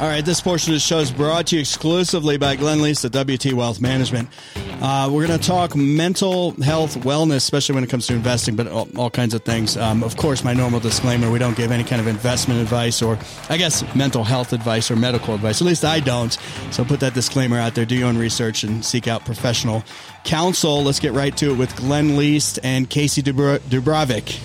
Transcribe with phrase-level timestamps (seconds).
[0.00, 3.04] All right, this portion of the show is brought to you exclusively by Glenn Leest
[3.04, 4.28] at WT Wealth Management.
[4.80, 8.68] Uh, we're going to talk mental health, wellness, especially when it comes to investing, but
[8.68, 9.76] all, all kinds of things.
[9.76, 13.18] Um, of course, my normal disclaimer: we don't give any kind of investment advice, or
[13.48, 15.60] I guess mental health advice or medical advice.
[15.60, 16.32] At least I don't.
[16.70, 17.84] So put that disclaimer out there.
[17.84, 19.82] Do your own research and seek out professional
[20.22, 20.84] counsel.
[20.84, 24.38] Let's get right to it with Glenn Leest and Casey Dubro- Dubrovic.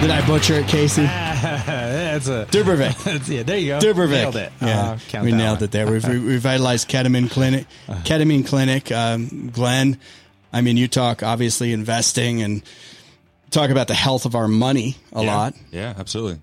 [0.00, 1.02] Did I butcher it, Casey?
[2.24, 3.04] That's a Dubrovic.
[3.04, 3.78] That's, yeah, there you go.
[3.80, 4.10] Dubrovic.
[4.10, 4.52] Nailed it.
[4.60, 5.64] Yeah, Uh, we nailed one.
[5.64, 5.86] it there.
[5.90, 7.66] We've re- revitalized ketamine clinic.
[7.88, 8.90] Ketamine clinic.
[8.92, 9.98] Um, Glenn,
[10.52, 12.62] I mean, you talk obviously investing and
[13.50, 15.36] talk about the health of our money a Yeah.
[15.36, 15.54] lot.
[15.70, 16.40] Yeah, absolutely.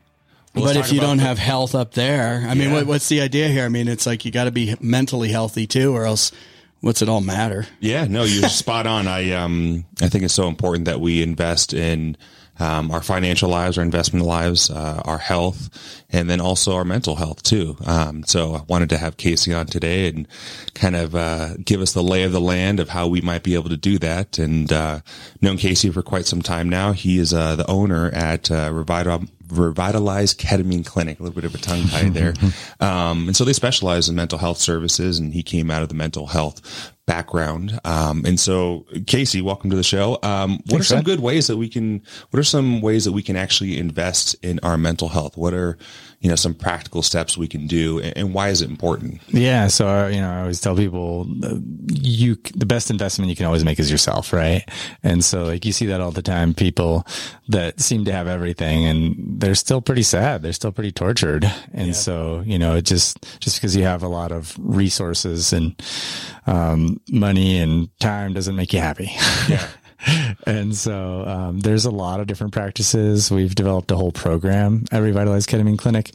[0.54, 3.20] Well, but if you don't the- have health up there, I mean, what, what's the
[3.22, 3.66] idea here?
[3.66, 6.32] I mean, it's like you got to be mentally healthy too, or else
[6.80, 7.66] what's it all matter?
[7.82, 9.06] Yeah, no, you're spot on.
[9.08, 12.16] I um I think it's so important that we invest in
[12.60, 15.70] um, our financial lives, our investment lives, uh, our health,
[16.10, 17.76] and then also our mental health too.
[17.86, 20.28] Um, so I wanted to have Casey on today and
[20.74, 23.56] kind of uh, give us the lay of the land of how we might be
[23.56, 24.40] able to do that.
[24.40, 25.00] And uh,
[25.42, 26.94] known Casey for quite some time now.
[26.94, 29.30] He is uh, the owner at uh, Revital.
[29.48, 32.34] Revitalized Ketamine Clinic, a little bit of a tongue tie there.
[32.80, 35.96] Um, and so they specialize in mental health services and he came out of the
[35.96, 37.80] mental health background.
[37.86, 40.18] Um, and so Casey, welcome to the show.
[40.24, 43.22] Um, what are some good ways that we can, what are some ways that we
[43.22, 45.38] can actually invest in our mental health?
[45.38, 45.78] What are,
[46.20, 49.22] you know, some practical steps we can do and, and why is it important?
[49.28, 49.68] Yeah.
[49.68, 51.58] So, uh, you know, I always tell people uh,
[51.92, 54.34] you, the best investment you can always make is yourself.
[54.34, 54.68] Right.
[55.04, 57.06] And so like you see that all the time, people
[57.50, 60.42] that seem to have everything and they're still pretty sad.
[60.42, 61.46] They're still pretty tortured.
[61.72, 65.80] And so, you know, it just, just because you have a lot of resources and,
[66.48, 69.12] um, money and time doesn't make you happy.
[69.48, 69.68] Yeah.
[70.48, 73.32] And so um, there's a lot of different practices.
[73.32, 76.12] We've developed a whole program at Revitalized Ketamine Clinic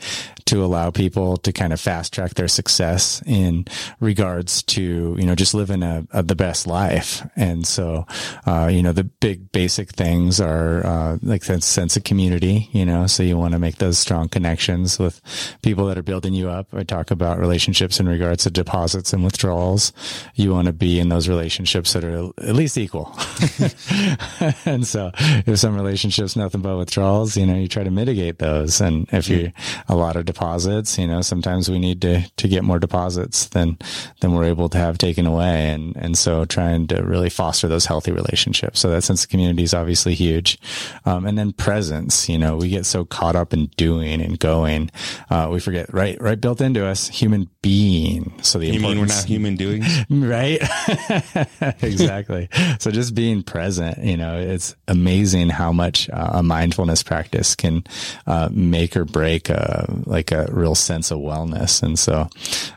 [0.46, 3.66] to allow people to kind of fast track their success in
[4.00, 7.26] regards to you know just living a, a the best life.
[7.36, 8.06] And so
[8.46, 12.68] uh, you know the big basic things are uh, like that sense of community.
[12.72, 15.20] You know, so you want to make those strong connections with
[15.62, 16.68] people that are building you up.
[16.72, 19.92] I talk about relationships in regards to deposits and withdrawals.
[20.34, 23.16] You want to be in those relationships that are at least equal.
[24.64, 28.80] and so if some relationships nothing but withdrawals, you know, you try to mitigate those.
[28.80, 29.52] And if you
[29.88, 33.78] a lot of deposits, you know, sometimes we need to to get more deposits than
[34.20, 35.70] than we're able to have taken away.
[35.70, 38.80] And and so trying to really foster those healthy relationships.
[38.80, 40.58] So that sense of community is obviously huge.
[41.04, 44.90] Um, and then presence, you know, we get so caught up in doing and going,
[45.30, 48.32] uh, we forget right right built into us human being.
[48.42, 49.86] So the You mean we're not human doings?
[50.10, 50.60] right
[51.82, 52.48] exactly
[52.78, 57.84] so just being present you know it's amazing how much uh, a mindfulness practice can
[58.26, 62.28] uh, make or break uh, like a real sense of wellness and so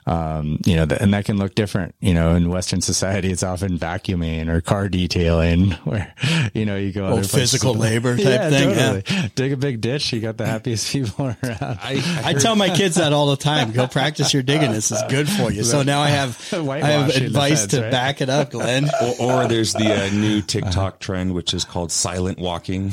[0.06, 3.44] um, you know th- and that can look different you know in western society it's
[3.44, 6.14] often vacuuming or car detailing where
[6.54, 9.28] you know you go other places physical labor type yeah, thing, yeah.
[9.36, 12.96] dig a big ditch you got the happiest people around I, I tell my kids
[12.96, 13.72] that all the time.
[13.72, 14.73] Go practice your digging.
[14.74, 15.64] This is good for you.
[15.64, 17.92] So now I have I have advice fence, to right?
[17.92, 18.90] back it up, Glenn.
[19.20, 22.92] or, or there's the uh, new TikTok trend, which is called silent walking.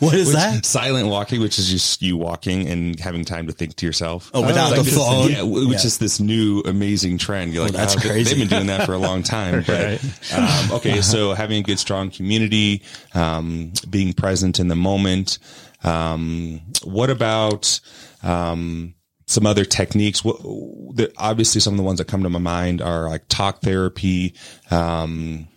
[0.00, 0.64] What is Which- that?
[0.66, 4.30] Silent walking, which is just you walking and having time to think to yourself.
[4.34, 5.30] Oh, without It's the this- phone?
[5.30, 5.86] Yeah, w- which Yeah.
[5.86, 7.54] is this new amazing trend.
[7.54, 8.30] You're like, that's oh, crazy.
[8.34, 9.62] They've been doing that for a long time.
[9.66, 10.02] But,
[10.36, 12.82] um, okay, so having a good, strong community,
[13.14, 15.38] um, being present in the moment.
[15.84, 17.80] Um, what about
[18.22, 18.94] um,
[19.26, 20.22] some other techniques?
[20.22, 24.34] The, obviously, some of the ones that come to my mind are like talk therapy.
[24.70, 25.48] Um,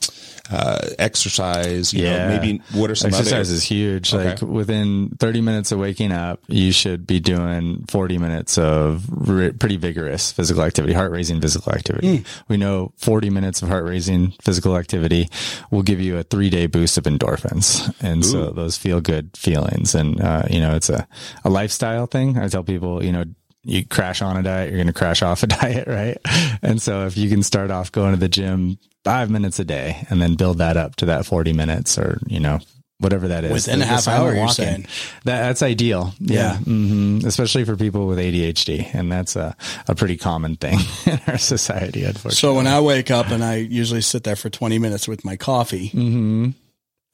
[0.52, 4.14] uh, exercise, you know, maybe what are some exercise other is huge.
[4.14, 4.30] Okay.
[4.30, 9.52] like within 30 minutes of waking up you should be doing 40 minutes of r-
[9.52, 12.26] pretty vigorous physical activity heart raising physical activity.
[12.48, 15.30] We know 40 minutes of heart raising physical activity
[15.70, 17.94] will give you a three day boost of endorphins.
[18.02, 19.94] And so those feel good feelings.
[19.94, 21.08] And uh, you know it's a,
[21.44, 22.40] a lifestyle thing.
[22.40, 23.26] I tell people you know
[23.64, 26.18] you crash on a diet, you're going to crash off a diet, right?
[26.62, 30.06] And so if you can start off going to the gym five minutes a day
[30.10, 32.60] and then build that up to that 40 minutes or, you know,
[33.00, 33.52] whatever that is.
[33.52, 34.86] Within a half hour, you're saying.
[35.24, 36.14] That, that's ideal.
[36.20, 36.36] Yeah.
[36.36, 36.58] Yeah.
[36.58, 38.94] hmm Especially for people with ADHD.
[38.94, 39.56] And that's a,
[39.88, 42.36] a pretty common thing in our society, unfortunately.
[42.36, 45.38] So when I wake up and I usually sit there for 20 minutes with my
[45.38, 46.50] coffee, Mm-hmm.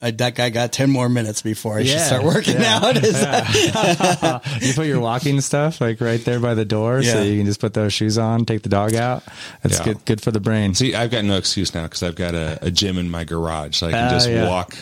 [0.02, 2.96] I, that guy got 10 more minutes before I should start working yeah, out.
[2.98, 7.38] Is that- you put your walking stuff like right there by the door so you
[7.38, 9.22] can just put those shoes on, take the dog out.
[9.62, 9.84] That's Yeah.
[9.84, 10.74] good, good for the brain.
[10.74, 13.76] See, I've got no excuse now because I've got a, a gym in my garage,
[13.76, 14.46] so I can Ah, just yeah.
[14.48, 14.76] walk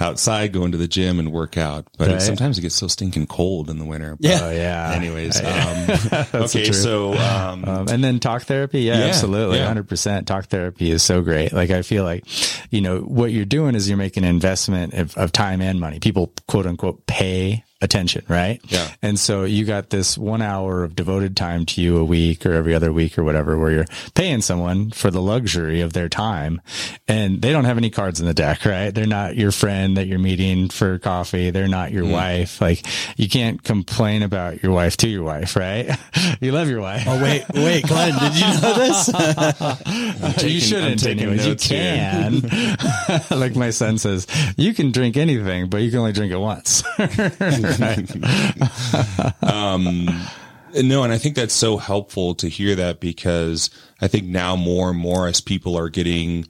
[0.00, 1.86] outside, going to the gym and work out.
[1.98, 2.22] But Right.
[2.22, 4.16] sometimes it gets so stinking cold in the winter.
[4.20, 4.40] But Yeah.
[4.42, 4.92] Oh yeah.
[4.94, 5.44] Anyways, um,
[6.32, 8.80] That's okay, so um, Um, and then talk therapy.
[8.82, 9.58] Yeah, Yeah, absolutely.
[9.58, 9.72] yeah.
[9.74, 11.52] 100% talk therapy is so great.
[11.52, 12.24] Like, I feel like,
[12.70, 15.98] you know, what you're doing is you're making an investment of, of time and money.
[16.00, 18.60] People quote unquote pay attention, right?
[18.68, 18.88] Yeah.
[19.02, 22.52] And so you got this one hour of devoted time to you a week or
[22.52, 26.60] every other week or whatever, where you're paying someone for the luxury of their time
[27.08, 28.94] and they don't have any cards in the deck, right?
[28.94, 31.50] They're not your friend that you're meeting for coffee.
[31.50, 32.12] They're not your mm.
[32.12, 32.60] wife.
[32.60, 32.84] Like
[33.16, 35.90] you can't complain about your wife to your wife, right?
[36.40, 37.04] you love your wife.
[37.06, 39.08] Oh wait, wait, Glenn, did you know this?
[39.08, 41.46] you taking- I'm shouldn't anyways.
[41.46, 42.42] You can.
[43.30, 44.26] like my son says,
[44.56, 46.82] you can drink anything, but you can only drink it once.
[50.72, 53.70] No, and I think that's so helpful to hear that because
[54.00, 56.46] I think now more and more as people are getting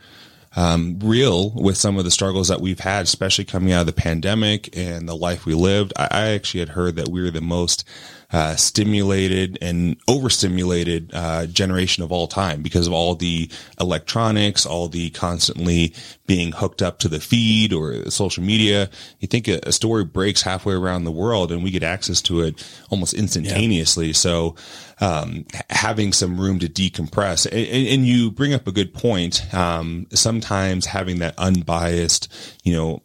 [0.56, 3.92] um, real with some of the struggles that we've had, especially coming out of the
[3.92, 5.92] pandemic and the life we lived.
[5.96, 7.84] I, I actually had heard that we were the most
[8.32, 13.50] uh, stimulated and overstimulated uh, generation of all time because of all the
[13.80, 15.92] electronics, all the constantly
[16.26, 18.88] being hooked up to the feed or social media.
[19.18, 22.40] You think a, a story breaks halfway around the world and we get access to
[22.40, 24.12] it almost instantaneously.
[24.12, 24.54] So,
[25.00, 29.52] um, having some room to decompress and, and, and you bring up a good point.
[29.54, 32.30] Um, sometimes having that unbiased,
[32.62, 33.02] you know,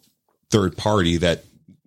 [0.50, 1.44] third party that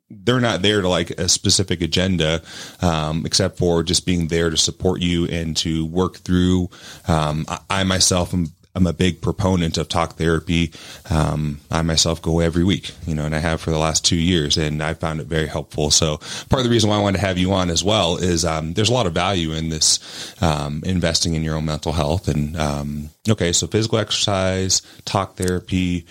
[0.09, 2.41] they're not there to like a specific agenda,
[2.81, 6.69] um, except for just being there to support you and to work through.
[7.07, 8.51] Um, I, I myself am.
[8.75, 10.71] I'm a big proponent of talk therapy.
[11.09, 14.15] Um, I myself go every week, you know, and I have for the last two
[14.15, 15.89] years, and I found it very helpful.
[15.89, 16.17] So
[16.49, 18.73] part of the reason why I wanted to have you on as well is um,
[18.75, 19.99] there's a lot of value in this
[20.41, 22.27] um, investing in your own mental health.
[22.27, 26.05] And um, okay, so physical exercise, talk therapy.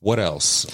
[0.00, 0.66] What else?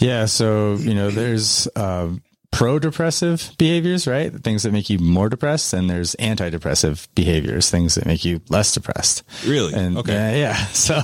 [0.00, 0.24] yeah.
[0.24, 2.08] So, you know, there's, uh,
[2.50, 4.32] pro depressive behaviors, right?
[4.32, 5.72] Things that make you more depressed.
[5.72, 9.22] And there's antidepressive behaviors, things that make you less depressed.
[9.46, 9.74] Really?
[9.74, 10.12] And Okay.
[10.12, 10.56] yeah, yeah.
[10.76, 11.02] So,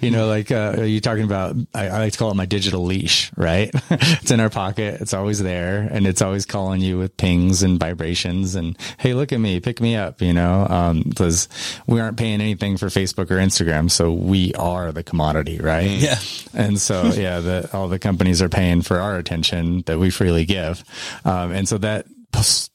[0.00, 2.84] you know, like, uh, you're talking about, I, I like to call it my digital
[2.84, 3.70] leash, right?
[3.90, 5.00] it's in our pocket.
[5.00, 9.32] It's always there and it's always calling you with pings and vibrations and, Hey, look
[9.32, 11.48] at me, pick me up, you know, um, cause
[11.86, 13.90] we aren't paying anything for Facebook or Instagram.
[13.90, 15.88] So we are the commodity, right?
[15.90, 16.18] Yeah.
[16.52, 20.44] And so, yeah, the, all the companies are paying for our attention that we freely
[20.44, 20.79] give.
[21.24, 22.06] Um, and so that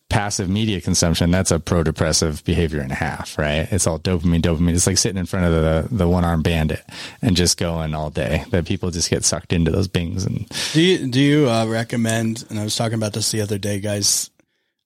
[0.10, 3.68] passive media consumption, that's a pro depressive behavior and a half, right?
[3.72, 4.74] It's all dopamine, dopamine.
[4.76, 6.84] It's like sitting in front of the, the one arm bandit
[7.22, 10.26] and just going all day that people just get sucked into those bings.
[10.26, 12.46] And Do you do you uh, recommend?
[12.50, 14.30] And I was talking about this the other day, guys.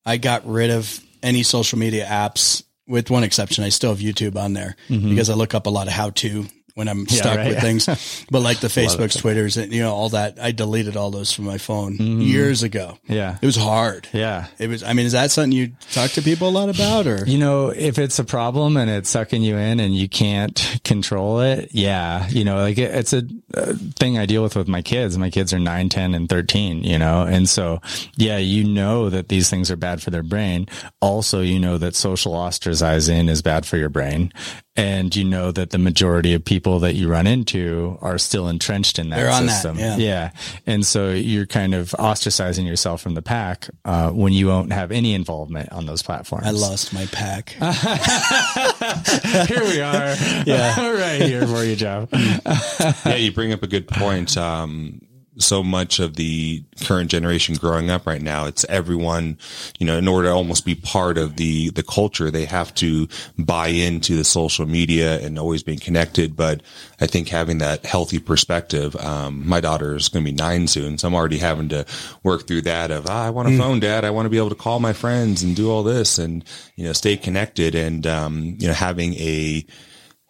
[0.05, 3.63] I got rid of any social media apps, with one exception.
[3.63, 6.45] I still have YouTube on there because I look up a lot of how to
[6.79, 7.49] when I'm stuck right.
[7.49, 7.87] with things.
[8.31, 11.45] But like the Facebooks, Twitters, and you know all that, I deleted all those from
[11.45, 12.21] my phone mm-hmm.
[12.21, 12.97] years ago.
[13.07, 13.37] yeah.
[13.41, 14.07] It was hard.
[14.13, 14.47] Yeah.
[14.57, 14.83] It was.
[14.83, 17.69] I mean, is that something you talk to people a lot about, or You know,
[17.69, 22.27] if it's a problem and it's sucking you in and you can't control it, yeah,
[22.29, 23.23] you know, like it, it's a,
[23.55, 25.17] a thing I deal with with my kids.
[25.17, 27.81] My kids are 9, 10, and 13, you know, and so,
[28.15, 30.67] yeah, you know that these things are bad for their brain.
[31.01, 34.31] Also, you know that social ostracizing is bad for your brain.
[34.79, 38.97] And you know that the majority of people that you run into are still entrenched
[38.99, 39.77] in that They're on that, system.
[39.77, 39.97] yeah.
[39.97, 40.31] Yeah.
[40.65, 44.91] And so you're kind of ostracizing yourself from the pack, uh, when you won't have
[44.91, 46.47] any involvement on those platforms.
[46.47, 47.49] I lost my pack.
[49.47, 50.15] here we are.
[50.45, 50.91] Yeah.
[50.99, 52.07] right here for you, Joe.
[52.11, 54.37] yeah, you bring up a good point.
[54.37, 55.01] Um,
[55.39, 59.37] so much of the current generation growing up right now, it's everyone,
[59.79, 63.07] you know, in order to almost be part of the, the culture, they have to
[63.37, 66.35] buy into the social media and always being connected.
[66.35, 66.61] But
[67.01, 70.97] I think having that healthy perspective, um, my daughter is going to be nine soon.
[70.97, 71.85] So I'm already having to
[72.23, 74.05] work through that of, ah, I want a phone, dad.
[74.05, 76.43] I want to be able to call my friends and do all this and,
[76.75, 79.65] you know, stay connected and, um, you know, having a,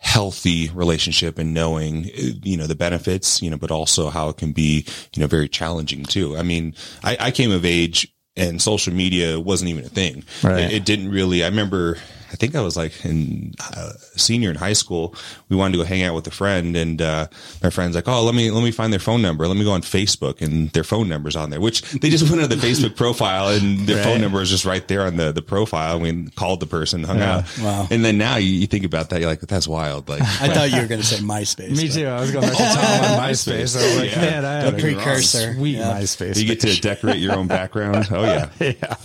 [0.01, 2.06] healthy relationship and knowing
[2.44, 5.48] you know the benefits you know but also how it can be you know very
[5.50, 9.89] challenging too i mean i, I came of age and social media wasn't even a
[9.89, 10.63] thing Right.
[10.63, 11.98] it, it didn't really i remember
[12.31, 15.13] i think i was like in uh, senior in high school
[15.50, 17.27] we wanted to go hang out with a friend and uh,
[17.63, 19.71] my friend's like oh let me let me find their phone number let me go
[19.71, 22.95] on facebook and their phone number's on there which they just went on the facebook
[22.95, 26.31] profile and their phone number is just right there on the the profile and we
[26.31, 27.38] called the person hung Yeah.
[27.38, 27.88] out Wow.
[27.91, 30.07] and then now you, you think about that, you're like, that's wild.
[30.07, 31.75] Like, I thought you were going to say MySpace.
[31.75, 32.05] Me but- too.
[32.07, 33.75] I was going to talk about MySpace.
[33.77, 34.21] I was like, Yeah.
[34.21, 35.53] man, I had The a precursor.
[35.55, 36.00] Sweet Yeah.
[36.00, 36.38] MySpace.
[36.39, 38.07] you get to decorate your own background.
[38.12, 38.50] Oh yeah.
[38.59, 38.95] yeah.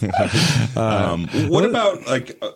[0.76, 2.50] Um, what about like, uh,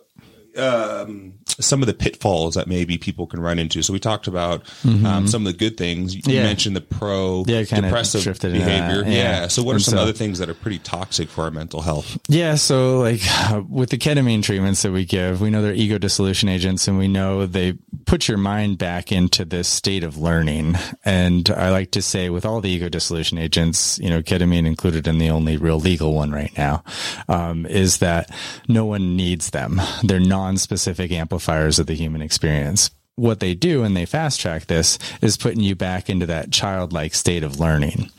[0.57, 3.81] um, some of the pitfalls that maybe people can run into.
[3.81, 6.15] So we talked about um, some of the good things.
[6.15, 6.43] You Yeah.
[6.43, 9.03] mentioned the pro Yeah, depressive behavior.
[9.05, 9.09] Yeah.
[9.41, 9.47] yeah.
[9.47, 11.81] So what are And some so- other things that are pretty toxic for our mental
[11.81, 12.17] health?
[12.27, 13.21] Yeah, so like
[13.69, 17.07] with the ketamine treatments that we give, we know they're ego dissolution agents and we
[17.07, 17.73] know they
[18.09, 20.73] put your mind back into this state of learning.
[21.05, 25.07] And I like to say with all the ego dissolution agents, you know, ketamine included
[25.07, 26.83] in the only real legal one right now,
[27.27, 28.35] um, is that
[28.67, 29.79] no one needs them.
[30.03, 34.97] They're non-specific amplifiers of the human experience what they do and they fast track this
[35.21, 38.09] is putting you back into that childlike state of learning.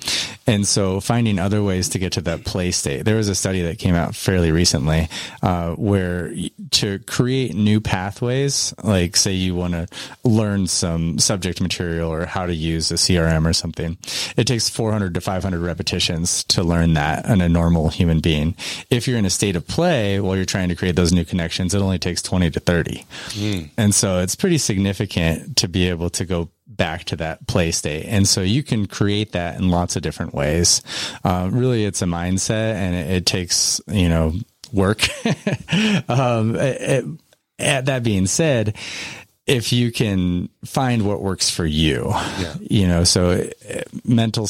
[0.47, 3.05] And so finding other ways to get to that play state.
[3.05, 5.09] There was a study that came out fairly recently,
[5.43, 6.35] uh, where
[6.73, 9.87] to create new pathways, like say you want to
[10.25, 13.97] learn some subject material or how to use a CRM or something,
[14.37, 18.57] it takes 400 to 500 repetitions to learn that in a normal human being.
[18.91, 21.75] If you're in a state of play while you're trying to create those new connections,
[21.75, 23.05] it only takes 20 to 30.
[23.77, 28.07] And so it's pretty significant to be able to go back to that play state.
[28.07, 30.83] And so you can create that in lots of different ways.
[31.25, 34.33] Uh, really, it's a mindset and it, it takes, you know,
[34.73, 35.03] work.
[36.09, 37.05] um, it,
[37.59, 38.77] it, that being said,
[39.47, 42.15] if you can find what works for you,
[42.61, 44.47] you know, so uh, mental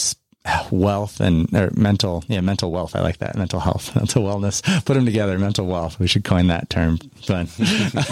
[0.70, 2.96] wealth and or mental, yeah, mental wealth.
[2.96, 3.36] I like that.
[3.36, 4.62] Mental health, mental wellness.
[4.84, 5.38] Put them together.
[5.38, 5.98] Mental wealth.
[5.98, 6.98] We should coin that term.
[7.24, 7.48] Fun.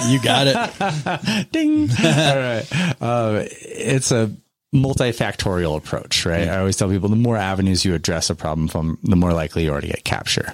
[0.09, 1.51] You got it.
[1.53, 1.89] Ding.
[1.91, 2.67] All right.
[3.01, 4.35] Uh, it's a
[4.75, 6.49] multifactorial approach, right?
[6.49, 9.65] I always tell people the more avenues you address a problem from, the more likely
[9.65, 10.53] you are to get capture.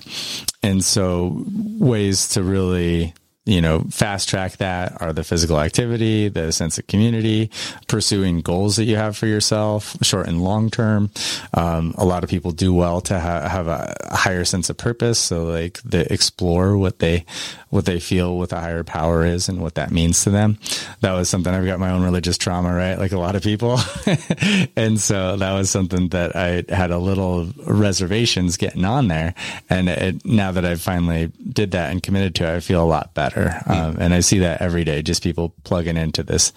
[0.63, 1.45] And so
[1.79, 3.15] ways to really
[3.47, 7.51] you know, fast track that are the physical activity, the sense of community,
[7.89, 11.11] pursuing goals that you have for yourself, short and long term.
[11.53, 15.19] Um, a lot of people do well to ha- have a higher sense of purpose.
[15.19, 17.27] So like they explore what they,
[17.69, 20.59] what they feel what the higher power is and what that means to them.
[21.01, 22.99] That was something I've got my own religious trauma, right?
[22.99, 23.79] Like a lot of people.
[24.77, 29.35] and so that was something that I had a little reservations getting on there.
[29.69, 32.87] And it, now that I've finally did that and committed to it, I feel a
[32.87, 33.34] lot better.
[33.67, 36.53] Um, and I see that every day, just people plugging into this,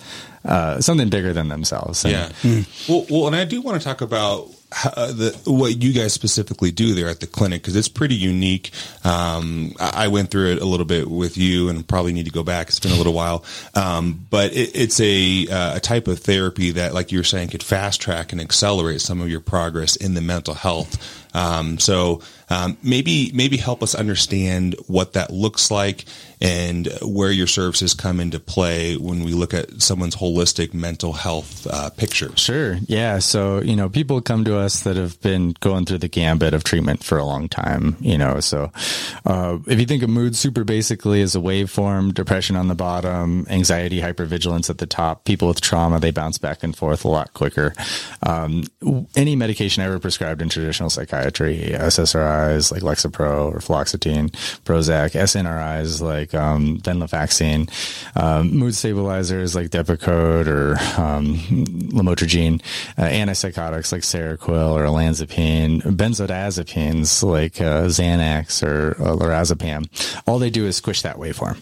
[0.45, 2.05] uh, something bigger than themselves.
[2.05, 2.63] And Yeah.
[2.87, 6.13] Well, well, and I do want to talk about how, uh, the what you guys
[6.13, 8.71] specifically do there at the clinic because it's pretty unique.
[9.05, 12.31] Um, I I went through it a little bit with you, and probably need to
[12.31, 12.67] go back.
[12.67, 16.71] It's been a little while, um, but it, it's a uh, a type of therapy
[16.71, 20.15] that, like you were saying, could fast track and accelerate some of your progress in
[20.15, 20.97] the mental health.
[21.37, 26.05] Um, so um, maybe maybe help us understand what that looks like
[26.39, 31.65] and where your services come into play when we look at someone's holistic mental health
[31.67, 32.35] uh, picture.
[32.37, 32.77] Sure.
[32.85, 33.19] Yeah.
[33.19, 36.63] So, you know, people come to us that have been going through the gambit of
[36.63, 38.39] treatment for a long time, you know.
[38.39, 38.71] So,
[39.25, 43.47] uh, if you think of mood super basically as a waveform, depression on the bottom,
[43.49, 47.33] anxiety, hypervigilance at the top, people with trauma, they bounce back and forth a lot
[47.33, 47.73] quicker.
[48.23, 48.63] Um,
[49.15, 54.29] any medication ever prescribed in traditional psychiatry, SSRIs like Lexapro or fluoxetine,
[54.63, 57.69] Prozac, SNRIs like um, venlafaxine,
[58.15, 61.35] um, mood stabilizers like Depakote or um,
[61.91, 62.61] lamotrigine,
[62.97, 69.87] uh, antipsychotics like Seroquel or olanzapine, benzodiazepines like uh, Xanax or uh, lorazepam.
[70.27, 71.57] All they do is squish that waveform,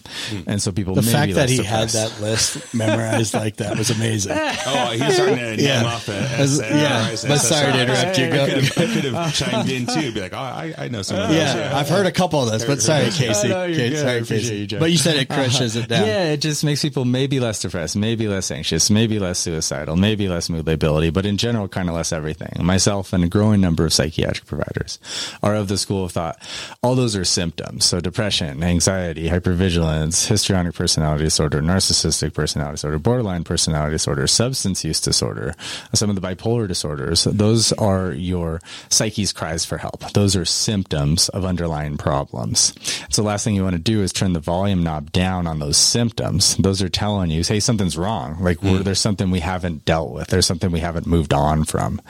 [0.46, 3.56] and so people The may fact be that less he had that list memorized like
[3.56, 4.36] that was amazing.
[4.68, 5.78] Oh, he's starting to Yeah.
[5.82, 6.14] name off it.
[6.32, 7.08] As- yeah.
[7.28, 8.26] But sorry to interrupt you.
[8.26, 11.18] I Go- I could have chimed in too, be like, oh, I, I know some
[11.18, 11.36] of those.
[11.36, 13.48] Yeah, I've heard a couple of those, but sorry, Casey.
[13.48, 13.98] no, you're Okay, good.
[13.98, 14.56] Sorry, Casey.
[14.58, 14.78] you, Joe.
[14.78, 16.06] But you said it crushes it down.
[16.06, 20.28] Yeah, it just makes people maybe less depressed, maybe less anxious, maybe less suicidal, maybe
[20.28, 22.52] less mood lability, but in general, kind of less everything.
[22.64, 24.98] Myself and a growing number of psychiatric providers
[25.42, 26.38] are of the school of thought.
[26.82, 27.84] All those are symptoms.
[27.84, 35.00] So depression, anxiety, hypervigilance, histrionic personality disorder, narcissistic personality disorder, borderline personality disorder, substance use
[35.00, 35.54] disorder,
[35.92, 37.24] some of the bipolar disorders.
[37.24, 40.00] Those are your psyche's cries for help.
[40.12, 42.74] Those are symptoms of underlying problems.
[43.10, 45.58] So the last thing you want to do is turn the volume knob down on
[45.58, 46.56] those symptoms.
[46.56, 48.42] Those are telling you, hey, something's wrong.
[48.42, 50.28] Like we're, there's something we haven't dealt with.
[50.28, 52.00] There's something we haven't moved on from.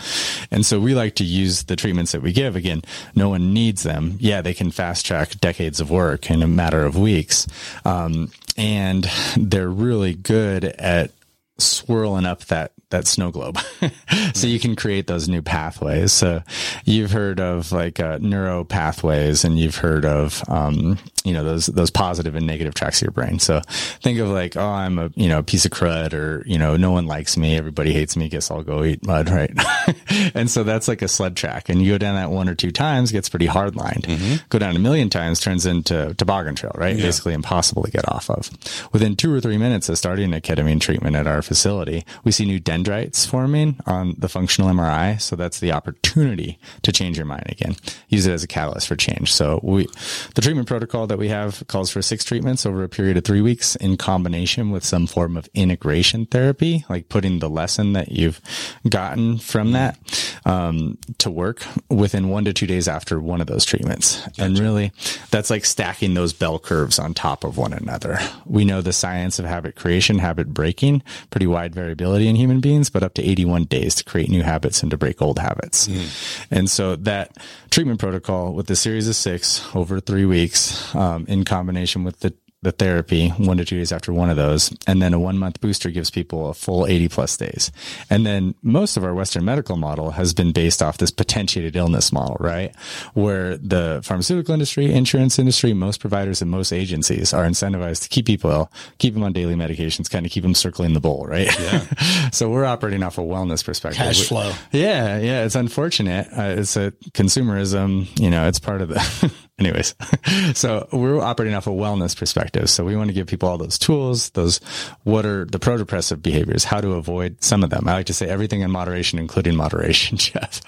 [0.50, 2.56] And so we like to use the treatments that we give.
[2.56, 2.82] Again,
[3.14, 4.16] no one needs them.
[4.20, 7.46] Yeah, they can fast track decades of work in a matter of weeks.
[7.84, 11.10] Um, and they're really good at
[11.58, 13.58] swirling up that that snow globe
[14.34, 16.42] so you can create those new pathways so
[16.84, 21.66] you've heard of like uh, neuro pathways and you've heard of um, you know, those,
[21.66, 23.40] those positive and negative tracks of your brain.
[23.40, 23.60] So
[24.00, 26.76] think of like, oh, I'm a, you know, a piece of crud or, you know,
[26.76, 27.56] no one likes me.
[27.56, 28.28] Everybody hates me.
[28.28, 29.28] Guess I'll go eat mud.
[29.28, 29.50] Right.
[30.34, 32.70] and so that's like a sled track and you go down that one or two
[32.70, 34.04] times, gets pretty hard lined.
[34.04, 34.46] Mm-hmm.
[34.50, 36.96] Go down a million times turns into toboggan trail, right?
[36.96, 37.02] Yeah.
[37.02, 38.48] Basically impossible to get off of.
[38.92, 42.44] Within two or three minutes of starting a ketamine treatment at our facility, we see
[42.44, 45.20] new dendrites forming on the functional MRI.
[45.20, 47.74] So that's the opportunity to change your mind again.
[48.08, 49.32] Use it as a catalyst for change.
[49.32, 49.88] So we,
[50.36, 53.40] the treatment protocol that we have calls for six treatments over a period of three
[53.40, 58.40] weeks in combination with some form of integration therapy, like putting the lesson that you've
[58.88, 59.98] gotten from that,
[60.44, 64.20] um, to work within one to two days after one of those treatments.
[64.20, 64.44] Gotcha.
[64.44, 64.92] And really
[65.30, 68.20] that's like stacking those bell curves on top of one another.
[68.44, 72.65] We know the science of habit creation, habit breaking, pretty wide variability in human beings,
[72.90, 75.88] but up to 81 days to create new habits and to break old habits.
[75.88, 76.46] Mm.
[76.50, 77.36] And so that
[77.70, 82.34] treatment protocol with the series of six over three weeks, um, in combination with the
[82.62, 84.74] the therapy one to two days after one of those.
[84.86, 87.70] And then a one month booster gives people a full 80 plus days.
[88.10, 92.12] And then most of our Western medical model has been based off this potentiated illness
[92.12, 92.74] model, right?
[93.14, 98.26] Where the pharmaceutical industry, insurance industry, most providers and most agencies are incentivized to keep
[98.26, 101.48] people ill, keep them on daily medications, kind of keep them circling the bowl, right?
[101.60, 102.30] Yeah.
[102.32, 103.98] so we're operating off a wellness perspective.
[103.98, 104.52] Cash flow.
[104.72, 105.18] Yeah.
[105.18, 105.44] Yeah.
[105.44, 106.26] It's unfortunate.
[106.36, 109.94] Uh, it's a consumerism, you know, it's part of the, anyways,
[110.54, 112.68] so we're operating off a wellness perspective.
[112.68, 114.58] So we want to give people all those tools, those,
[115.04, 117.88] what are the pro-depressive behaviors, how to avoid some of them.
[117.88, 120.60] I like to say everything in moderation, including moderation, Jeff.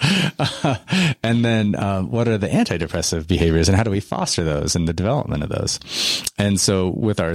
[1.22, 4.88] and then, um, what are the antidepressive behaviors and how do we foster those and
[4.88, 5.80] the development of those?
[6.38, 7.34] And so with our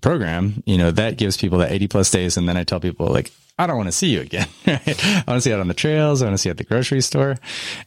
[0.00, 2.36] program, you know, that gives people that 80 plus days.
[2.36, 4.48] And then I tell people like, I don't want to see you again.
[4.68, 5.04] Right?
[5.04, 6.20] I want to see you out on the trails.
[6.20, 7.36] I want to see you at the grocery store.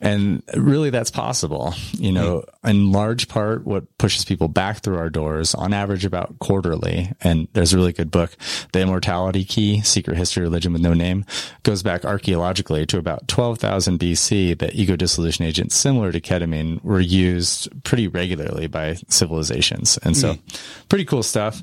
[0.02, 1.76] And really that's possible.
[1.94, 6.40] You know, in large part, what pushes people back through our doors on average about
[6.40, 7.12] quarterly.
[7.22, 8.36] And there's a really good book,
[8.74, 11.24] The Immortality Key, Secret History Religion with No Name
[11.62, 17.00] goes back archaeologically to about 12,000 BC that ego dissolution agents similar to ketamine were
[17.00, 20.00] used pretty regularly by civilizations.
[20.02, 20.88] And so mm.
[20.90, 21.62] pretty cool stuff.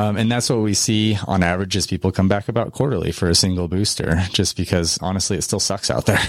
[0.00, 3.28] Um, and that's what we see on average as people come back about quarterly for
[3.28, 6.20] a single booster just because honestly it still sucks out there.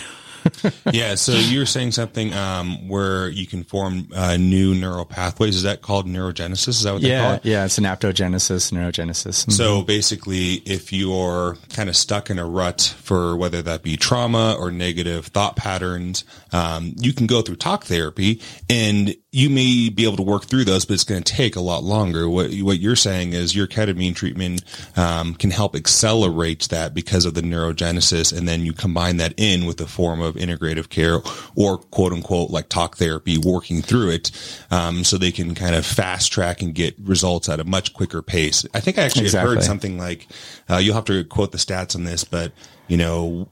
[0.91, 1.15] yeah.
[1.15, 5.55] So you're saying something um, where you can form uh, new neural pathways.
[5.55, 6.69] Is that called neurogenesis?
[6.69, 7.45] Is that what yeah, they call it?
[7.45, 7.65] Yeah.
[7.65, 9.41] It's synaptogenesis, neurogenesis.
[9.41, 9.51] Mm-hmm.
[9.51, 14.55] So basically, if you're kind of stuck in a rut for whether that be trauma
[14.59, 20.03] or negative thought patterns, um, you can go through talk therapy and you may be
[20.03, 22.27] able to work through those, but it's going to take a lot longer.
[22.27, 24.63] What what you're saying is your ketamine treatment
[24.98, 29.65] um, can help accelerate that because of the neurogenesis, and then you combine that in
[29.65, 31.22] with a form of integrative care
[31.55, 34.31] or quote unquote like talk therapy, working through it,
[34.70, 38.22] um, so they can kind of fast track and get results at a much quicker
[38.22, 38.65] pace.
[38.74, 39.55] I think I actually exactly.
[39.55, 40.27] heard something like
[40.70, 42.51] uh, you'll have to quote the stats on this, but
[42.89, 43.48] you know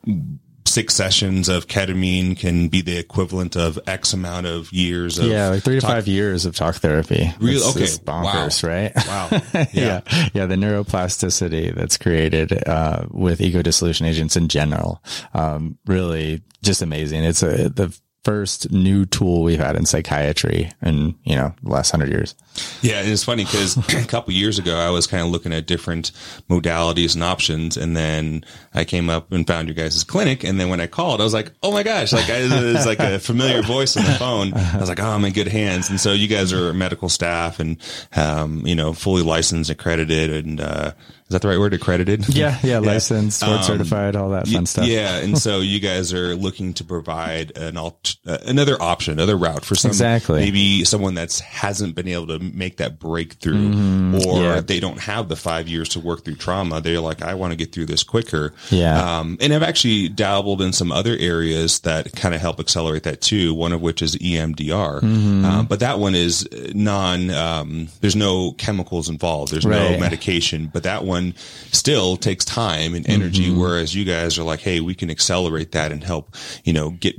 [0.69, 5.49] six sessions of ketamine can be the equivalent of X amount of years of yeah,
[5.49, 7.33] like three to talk- five years of talk therapy.
[7.39, 7.63] Really?
[7.63, 7.83] Okay.
[7.83, 8.69] It's bonkers, wow.
[8.69, 8.91] right?
[8.95, 9.29] Wow.
[9.73, 10.01] Yeah.
[10.11, 10.29] yeah.
[10.33, 10.45] yeah.
[10.45, 15.03] The neuroplasticity that's created, uh, with ego dissolution agents in general,
[15.33, 17.23] um, really just amazing.
[17.23, 21.91] It's a, the first new tool we've had in psychiatry in, you know, the last
[21.91, 22.35] hundred years.
[22.81, 23.01] Yeah.
[23.01, 26.11] it's funny because a couple years ago, I was kind of looking at different
[26.49, 27.77] modalities and options.
[27.77, 30.43] And then I came up and found your guys' clinic.
[30.43, 33.19] And then when I called, I was like, Oh my gosh, like it's like a
[33.19, 34.53] familiar voice on the phone.
[34.53, 35.89] I was like, Oh, I'm in good hands.
[35.89, 37.77] And so you guys are medical staff and,
[38.15, 40.91] um, you know, fully licensed, accredited and, uh,
[41.29, 41.75] is that the right word?
[41.75, 42.27] Accredited?
[42.27, 44.87] Yeah, yeah, licensed, board um, certified, all that fun stuff.
[44.87, 49.37] Yeah, and so you guys are looking to provide an alt, uh, another option, another
[49.37, 54.15] route for some exactly maybe someone that hasn't been able to make that breakthrough, mm-hmm.
[54.27, 54.61] or yeah.
[54.61, 56.81] they don't have the five years to work through trauma.
[56.81, 58.53] They're like, I want to get through this quicker.
[58.69, 63.03] Yeah, um, and I've actually dabbled in some other areas that kind of help accelerate
[63.03, 63.53] that too.
[63.53, 65.45] One of which is EMDR, mm-hmm.
[65.45, 67.29] um, but that one is non.
[67.29, 69.53] Um, there's no chemicals involved.
[69.53, 69.91] There's right.
[69.91, 71.33] no medication, but that one one
[71.71, 73.49] still takes time and energy.
[73.49, 73.59] Mm-hmm.
[73.59, 77.15] Whereas you guys are like, Hey, we can accelerate that and help, you know, get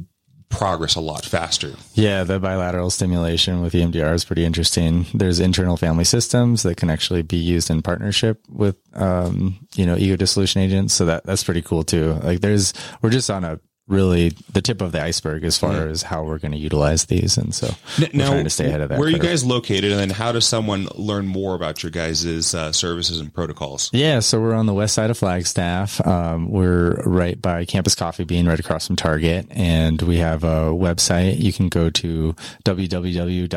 [0.51, 1.75] progress a lot faster.
[1.95, 5.07] Yeah, the bilateral stimulation with EMDR is pretty interesting.
[5.15, 9.97] There's internal family systems that can actually be used in partnership with, um, you know,
[9.97, 10.93] ego dissolution agents.
[10.93, 12.15] So that, that's pretty cool too.
[12.23, 16.03] Like there's, we're just on a really the tip of the iceberg as far as
[16.03, 17.37] how we're going to utilize these.
[17.37, 18.98] And so now, we're trying to stay ahead of that.
[18.98, 19.90] Where are you guys located?
[19.90, 23.90] And then how does someone learn more about your guys' uh, services and protocols?
[23.92, 24.20] Yeah.
[24.20, 26.07] So we're on the west side of Flagstaff.
[26.07, 29.46] Um, we're right by Campus Coffee Bean, right across from Target.
[29.50, 31.40] And we have a website.
[31.40, 33.50] You can go to www.rev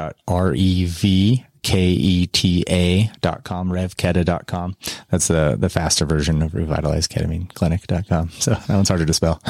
[1.65, 4.75] R-E-V-K-E-T-A dot com, revketa dot com.
[5.09, 7.53] That's the, the faster version of revitalizedketamine
[8.31, 9.41] So that one's harder to spell.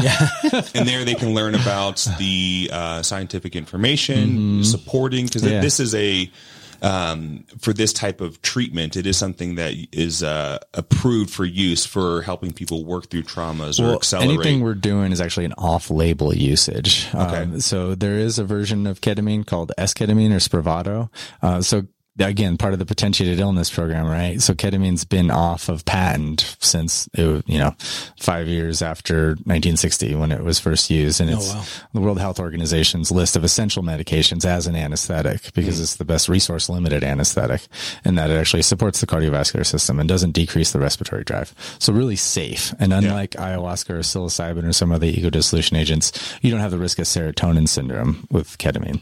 [0.00, 0.28] Yeah.
[0.74, 5.60] and there they can learn about the uh, scientific information supporting because Yeah.
[5.60, 6.30] this is a
[6.82, 11.86] um, for this type of treatment, it is something that is uh, approved for use
[11.86, 14.30] for helping people work through traumas or accelerate.
[14.30, 17.06] anything we're doing is actually an off-label usage.
[17.14, 17.42] Okay.
[17.42, 21.08] Um, so there is a version of ketamine called S-ketamine or Spravato.
[21.40, 21.86] Uh, so
[22.18, 24.40] again, part of the potentiated illness program, right?
[24.40, 27.74] So ketamine's been off of patent since it, you know,
[28.20, 31.20] five years after 1960 when it was first used.
[31.20, 31.64] And oh, it's wow.
[31.94, 35.82] the World Health Organization's list of essential medications as an anesthetic because hmm.
[35.82, 37.62] it's the best resource limited anesthetic
[38.04, 41.54] and that it actually supports the cardiovascular system and doesn't decrease the respiratory drive.
[41.78, 42.74] So really safe.
[42.78, 46.78] And unlike ayahuasca or psilocybin or some other ego dissolution agents, you don't have the
[46.78, 49.00] risk of serotonin syndrome with ketamine.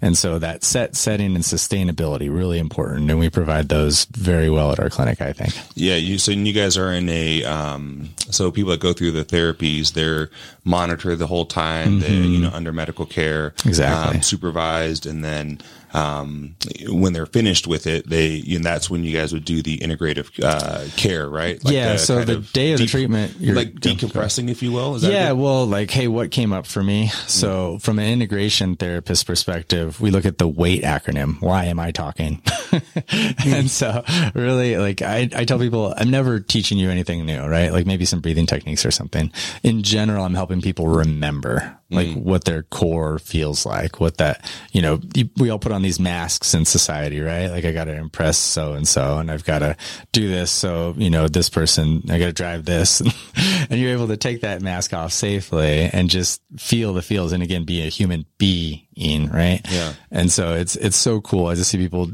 [0.00, 3.10] And so that set setting and sustainability really important.
[3.10, 5.54] And we provide those very well at our clinic, I think.
[5.74, 9.24] Yeah, you so you guys are in a um, so people that go through the
[9.24, 10.30] therapies, they're
[10.64, 12.00] monitored the whole time.
[12.00, 13.68] They you know under medical care, Mm-hmm.
[13.68, 14.16] Exactly.
[14.16, 15.60] um, supervised, and then
[15.94, 16.56] um,
[16.88, 20.28] when they're finished with it, they and that's when you guys would do the integrative
[20.42, 21.58] uh, care, right?
[21.62, 24.96] Yeah, so kind the day of the treatment, you're- like decompressing, if you will.
[24.96, 27.08] Is that yeah, well, like, hey, what came up for me?
[27.26, 31.40] So, from an integration therapist perspective, we look at the WAIT acronym.
[31.40, 32.42] Why am I talking?
[33.46, 34.02] and so,
[34.34, 37.72] really, like, I, I tell people, I'm never teaching you anything new, right?
[37.72, 39.30] Like, maybe some breathing techniques or something.
[39.62, 42.22] In general, I'm helping people remember, like, mm.
[42.22, 46.00] what their core feels like, what that, you know, you- we all put on these
[46.00, 47.48] masks in society, right?
[47.48, 49.76] Like, I got to impress so and so, and I've got to
[50.12, 50.50] do this.
[50.50, 53.00] So, you know, this person, I got to drive this.
[53.70, 57.42] and you're able to take that mask off safely and just feel the feels and
[57.42, 59.60] again, be a human being, right?
[59.70, 59.92] Yeah.
[60.10, 61.46] And so it's, it's so cool.
[61.46, 62.10] I just see people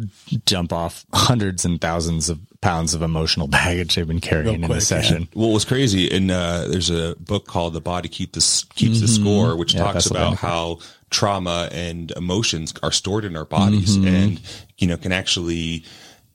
[0.47, 4.77] jump off hundreds and thousands of pounds of emotional baggage they've been carrying in the
[4.77, 5.29] a session.
[5.35, 9.09] Well, was crazy, and uh, there's a book called "The Body Keep the Keeps the
[9.09, 9.79] Score," which Mm-hmm.
[9.87, 10.79] Yeah, talks about how
[11.11, 14.07] trauma and emotions are stored in our bodies, Mm-hmm.
[14.09, 14.41] and
[14.79, 15.85] you know can actually.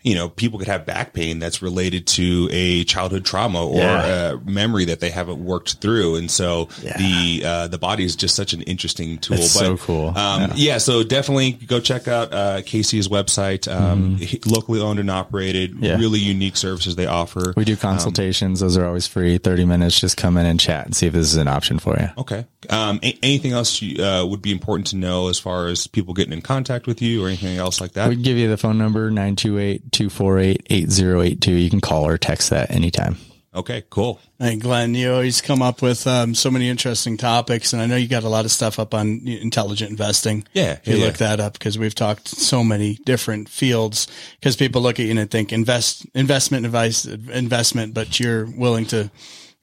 [0.05, 4.31] You know, people could have back pain that's related to a childhood trauma or Yeah.
[4.33, 6.95] a memory that they haven't worked through, and so Yeah.
[6.97, 9.37] the uh, the body is just such an interesting tool.
[9.37, 10.17] It's so cool.
[10.17, 10.77] Um, yeah.
[10.77, 13.67] so definitely go check out uh, Casey's website.
[13.69, 15.83] Um, he- Locally owned and operated, Mm-hmm.
[15.83, 15.97] Yeah.
[15.97, 17.53] really unique services they offer.
[17.57, 18.59] We do consultations.
[18.59, 19.37] Those are always free.
[19.39, 19.99] 30 minutes.
[19.99, 22.09] Just come in and chat and see if this is an option for you.
[22.19, 22.45] Okay.
[22.69, 26.13] Um, a- anything else you, uh, would be important to know as far as people
[26.13, 28.09] getting in contact with you or anything else like that?
[28.09, 31.63] We can give you the phone number 928-248-8082.
[31.63, 33.17] You can call or text that anytime.
[33.55, 34.19] Okay, cool.
[34.37, 37.95] And Glenn, you always come up with um, so many interesting topics, and I know
[37.95, 40.45] you got a lot of stuff up on intelligent investing.
[40.51, 44.09] Yeah, if you yeah, look that up because we've talked so many different fields.
[44.41, 49.09] Because people look at you and think invest investment advice, investment, but you're willing to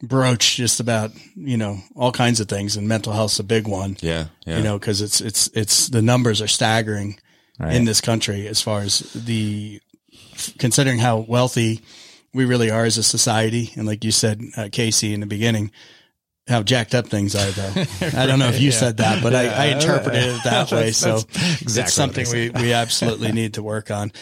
[0.03, 3.97] broach just about you know all kinds of things, and mental health's a big one.
[4.01, 4.59] Yeah, yeah.
[4.59, 7.19] You know, because it's it's it's the numbers are staggering
[7.59, 7.75] Right.
[7.77, 9.81] in this country as far as the
[10.59, 11.83] considering how wealthy
[12.35, 15.71] we really are as a society, and like you said, uh, Casey, in the beginning,
[16.53, 17.51] how jacked up things are.
[17.51, 17.73] Though
[18.17, 20.93] I don't know if you said that, but I, I interpreted it that way.
[20.93, 24.13] So exactly it's something we, we absolutely need to work on.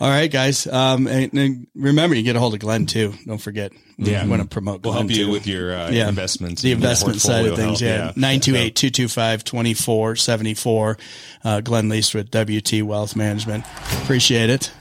[0.00, 0.66] All right, guys.
[0.66, 3.12] Um, and, and remember, you get a hold of Glenn too.
[3.26, 3.72] Don't forget.
[3.98, 4.24] Yeah.
[4.26, 4.82] want to promote.
[4.82, 5.32] We'll Glenn help you too.
[5.32, 6.08] with your uh, Yeah.
[6.08, 6.62] investments.
[6.62, 8.16] The investment side of things, health.
[8.16, 8.38] yeah.
[8.38, 10.98] 928-225-2474.
[11.44, 13.64] Uh, Glenn Leest with WT Wealth Management.
[14.02, 14.72] Appreciate it.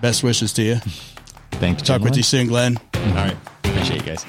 [0.00, 0.76] Best wishes to you.
[1.52, 1.84] Thank you.
[1.86, 2.78] Talk with you soon, Glenn.
[2.94, 3.36] All right.
[3.64, 4.24] Appreciate you guys.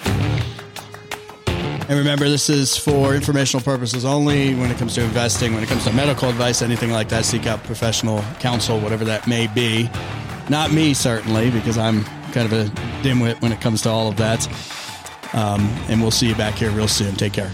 [1.90, 5.70] And remember, this is for informational purposes only when it comes to investing, when it
[5.70, 7.26] comes to medical advice, anything like that.
[7.26, 9.90] Seek out professional counsel, whatever that may be.
[10.50, 12.66] Not me, certainly, because I'm kind of a
[13.02, 14.48] dimwit when it comes to all of that.
[15.34, 17.16] Um, and we'll see you back here real soon.
[17.16, 17.52] Take care.